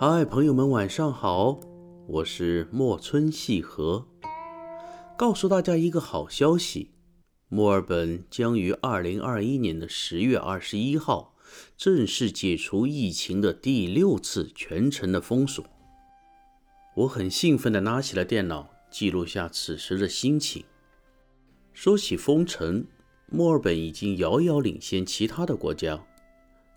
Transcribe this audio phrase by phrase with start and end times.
[0.00, 1.58] 嗨，朋友们，晚上好，
[2.06, 4.06] 我是莫村细河。
[5.16, 6.92] 告诉大家一个好消息，
[7.48, 11.34] 墨尔本将于二零二一年的十月二十一号
[11.76, 15.64] 正式解除疫情的第六次全城的封锁。
[16.94, 20.64] 我很兴奋地拿起了电脑，记录下此时的心情。
[21.72, 22.86] 说起封城，
[23.26, 26.00] 墨尔本已经遥遥领先其他的国家。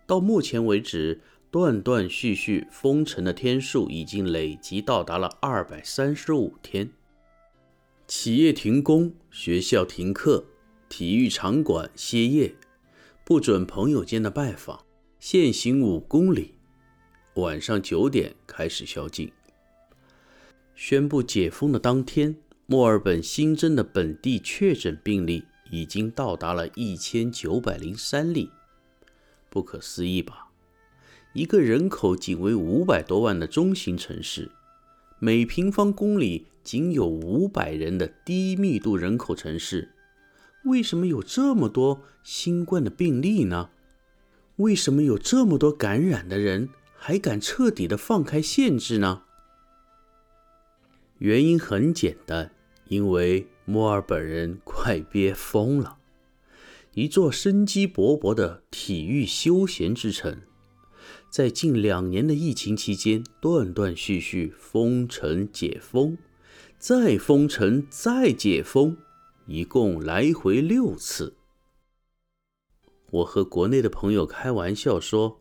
[0.08, 1.22] 到目前为止，
[1.52, 6.90] 断断续续封城的天数已经累计到达了二百三十五天。
[8.08, 10.46] 企业停工，学校停课，
[10.88, 12.56] 体育场馆歇业，
[13.26, 14.86] 不准朋友间的拜访，
[15.20, 16.54] 限行五公里，
[17.34, 19.30] 晚上九点开始宵禁。
[20.74, 28.50] 宣布解封的当天，墨尔本新增的本地确诊病例已经到达了一千九百零三例。
[29.50, 30.51] 不可思议吧？
[31.34, 34.52] 一个人口仅为五百多万的中型城市，
[35.20, 39.94] 每平方公里仅有五百人的低密度人口城市，
[40.66, 43.70] 为什么有这么多新冠的病例呢？
[44.58, 49.24] 为什么有这么多感染的人还敢彻底的放开限制呢？
[51.20, 52.52] 原因很简单，
[52.90, 55.98] 因为墨尔本人快憋疯了。
[56.94, 60.42] 一座生机勃勃的体育休闲之城，
[61.32, 66.18] 在近两年的疫情期间，断断续续封城解封，
[66.78, 68.98] 再封城再解封，
[69.48, 71.38] 一共来回六次。
[73.12, 75.40] 我和国内的朋友开玩笑说，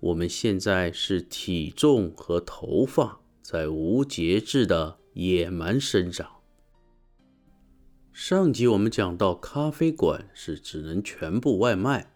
[0.00, 6.32] 我们现在是体重和头发在无节制的野蛮生长。
[8.12, 12.12] 上集我们讲到，咖啡馆是只能全部外卖。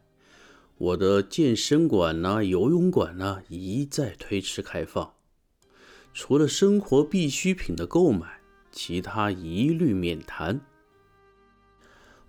[0.82, 5.14] 我的健身馆呢、游泳馆呢，一再推迟开放。
[6.12, 8.40] 除了生活必需品的购买，
[8.72, 10.60] 其他一律免谈。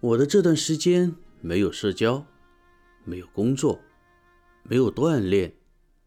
[0.01, 2.27] 我的这段时间没有社交，
[3.03, 3.79] 没有工作，
[4.61, 5.55] 没有锻炼，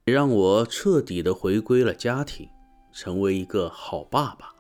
[0.05, 2.49] 让我彻底的回归了家庭，
[2.93, 4.55] 成为一个好爸爸。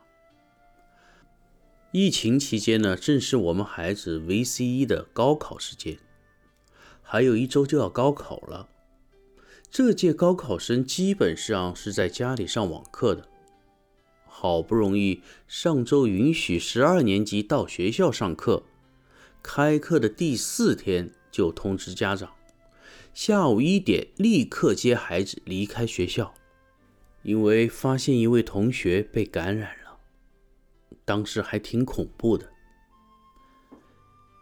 [1.93, 5.97] 疫情期间呢，正是我们孩子 VCE 的高考时间，
[7.09, 8.69] 还有一周就要高考了。
[9.71, 13.29] 这届高考生基本上是在家里上网课的。
[14.27, 18.65] 好不容易上周允许十二年级到学校上课，
[19.41, 22.33] 开课的第四天就通知家长，
[23.15, 26.35] 下午一点立刻接孩子离开学校，
[27.23, 29.99] 因为发现一位同学被感染了。
[31.05, 32.51] 当时还挺恐怖的。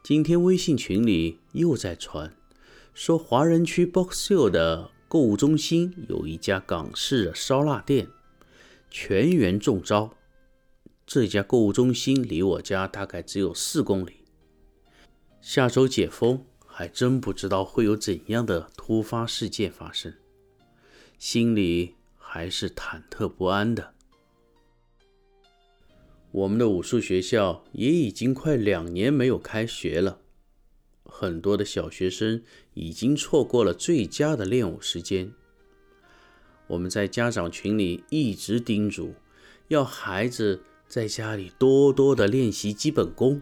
[0.03, 2.35] 今天微信群里又在传，
[2.95, 8.07] 说华人区 Box Hill 的购物中心有一家港式的烧腊店，
[8.89, 10.15] 全员中招。
[11.05, 14.25] 这家购物中心离我家大概只有四公里。
[15.43, 20.15] 下周解封，还真不知道会有怎样的突发事件发生，
[21.19, 23.93] 心里还是忐忑不安的。
[26.31, 30.21] 我们的武术学校也已经快两年没有开学了，
[31.17, 32.43] 很多的小学生
[32.75, 35.33] 已经错过了最佳的练武时间。
[36.67, 39.15] 我们在家长群里一直叮嘱，
[39.69, 43.41] 要孩子在家里多多的练习基本功。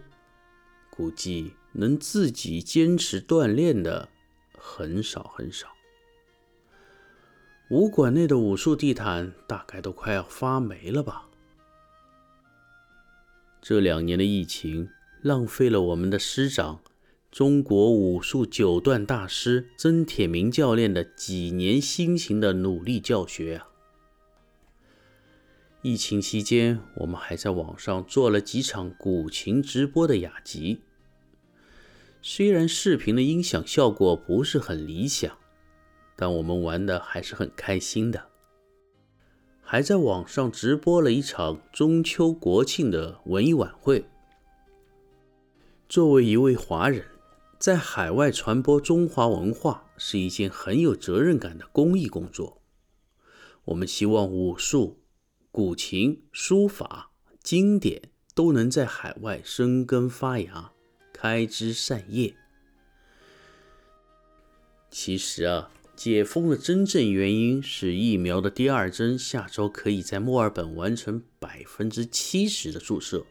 [0.91, 4.11] 估计能自己坚持锻炼的
[4.59, 5.69] 很少很少。
[7.71, 11.27] 武馆内的武术地毯大概都快要发霉了吧。
[13.62, 14.91] 这两年的疫情
[15.22, 16.81] 浪费了我们的师长、
[17.32, 23.69] 中国武术九段大师曾铁明教练的几年辛勤的努力教学啊！
[25.81, 30.82] 疫情期间，我们还在网上做了几场古琴直播的雅集，
[32.20, 35.38] 虽然视频的音响效果不是很理想，
[36.14, 38.26] 但我们玩的还是很开心的。
[39.62, 44.05] 还在网上直播了一场中秋国庆的文艺晚会。
[45.88, 47.02] 作为一位华人，
[47.62, 52.61] 在海外传播中华文化是一件很有责任感的公益工作。
[53.67, 55.05] 我们希望武术、
[55.53, 60.73] 古琴、书法、经典都能在海外生根发芽、
[61.12, 62.35] 开枝散叶。
[64.91, 65.70] 其实啊。
[65.94, 73.25] 解封的真正原因是疫苗的第二针下周可以在墨尔本完成百分之七十的注射。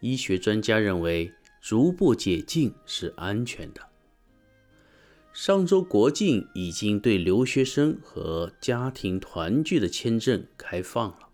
[0.00, 1.30] 医学专家认为，
[1.60, 3.80] 逐步解禁是安全的。
[5.32, 11.28] 上周国境已经对留学生和家庭团聚的签证开放了，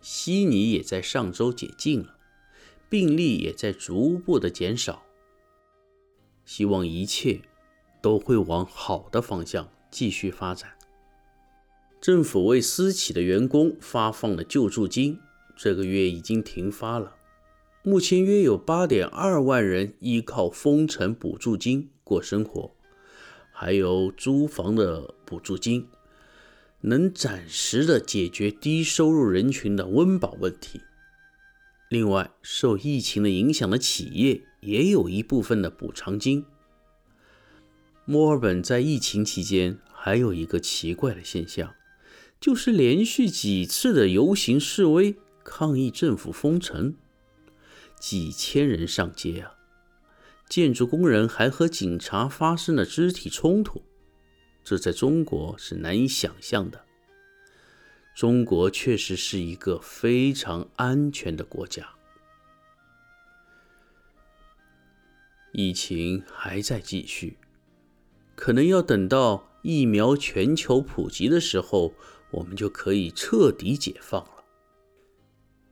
[0.00, 2.16] 悉尼也在上周解禁了，
[2.90, 5.02] 病例也在逐步的减少。
[6.44, 7.40] 希望一切
[8.02, 10.72] 都会往好的方向继续发展。
[12.00, 15.18] 政府为私企的员工发放了救助金，
[15.56, 17.17] 这个月已经停发了。
[17.82, 22.72] 目前约有八点二万人依靠封城补助金过生活，
[23.52, 25.86] 还有租房的补助金，
[26.82, 30.80] 能暂时的解决低收入人群的温饱问题。
[31.88, 36.44] 另外，受疫情的影响的企业也有一部分的补偿金。
[38.04, 41.74] 墨尔本在疫情期间还有一个奇怪的现象。
[42.40, 46.94] 就是连续几次的游行示威抗议政府封城，
[47.98, 49.54] 几千人上街啊！
[50.48, 53.82] 建筑工人还和警察发生了肢体冲突，
[54.64, 56.84] 这在中国是难以想象的。
[58.14, 61.90] 中国确实是一个非常安全的国家。
[65.52, 67.38] 疫情还在继续，
[68.34, 71.94] 可能要等到疫苗全球普及的时候。
[72.30, 74.37] 我们就可以彻底解放了。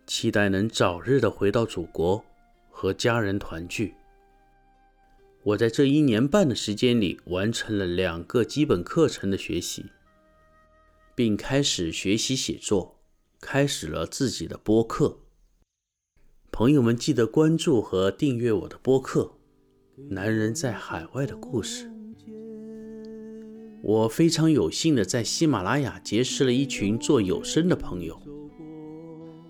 [0.06, 2.24] 期待能早日的回到祖国，
[2.70, 3.94] 和家人团聚。
[5.42, 9.86] 我在这一年半的时间里，完成了两个基本课程的学习，
[11.16, 13.00] 并开始学习写作，
[13.40, 15.18] 开始了自己的播客。
[16.52, 19.34] 朋友们，记得关注和订阅我的播客
[20.10, 21.86] 《男人在海外的故事》。
[23.82, 28.20] 我非常有幸的在喜马拉雅结识了一群做有声的朋友。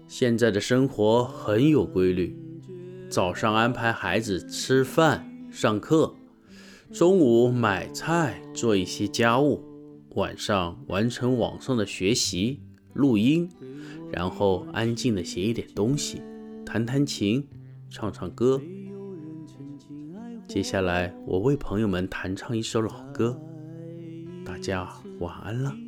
[0.08, 2.36] 现在的生活很有规律，
[3.10, 6.14] 早上安排孩子吃饭、上课，
[6.92, 9.62] 中午买菜、做一些家务，
[10.10, 12.60] 晚上完成网上的学习、
[12.94, 13.48] 录音，
[14.12, 16.22] 然后安静的写一点东西，
[16.64, 17.44] 弹弹琴、
[17.90, 18.60] 唱唱歌。
[20.46, 23.36] 接下来，我为朋友们弹唱一首老歌。
[24.44, 24.88] 大家
[25.18, 25.85] 晚安了。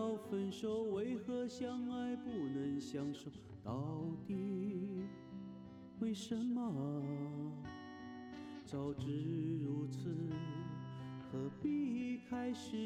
[0.00, 3.30] 要分手，为何相爱不能相守？
[3.62, 5.04] 到底
[5.98, 7.04] 为什么？
[8.64, 10.08] 早知如此，
[11.30, 12.78] 何必开始？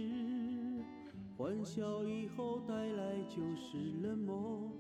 [1.38, 4.72] 欢笑以后带来就是冷漠。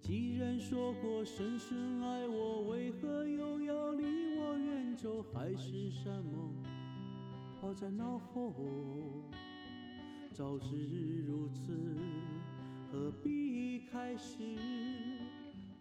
[0.00, 5.22] 既然说过深深爱我，为何又要离我远走？
[5.34, 6.54] 海誓山盟
[7.60, 8.54] 抛在脑后。
[10.40, 11.76] 早知如此，
[12.90, 14.38] 何必开始？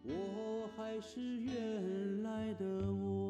[0.03, 3.28] 我还是原来的我。